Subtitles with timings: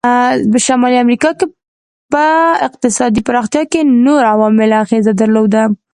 [0.51, 1.29] په شمالي امریکا
[2.13, 2.25] په
[2.67, 5.63] اقتصاد پراختیا کې نورو عواملو اغیزه درلوده.